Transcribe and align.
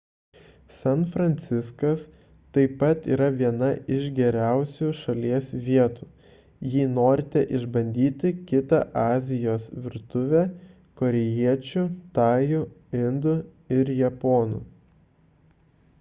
san 0.75 1.01
fransiskas 1.09 2.05
taip 2.57 2.71
pat 2.83 3.03
yra 3.15 3.25
viena 3.41 3.67
iš 3.97 4.05
geriausių 4.19 4.87
šalies 4.99 5.51
vietų 5.67 6.07
jei 6.77 6.87
norite 6.95 7.43
išbandyti 7.59 8.31
kitą 8.53 8.79
azijos 9.03 9.67
virtuvę 9.85 10.41
korėjiečių 11.03 11.85
tajų 12.21 12.63
indų 13.03 13.37
ir 13.79 13.93
japonų 14.01 14.63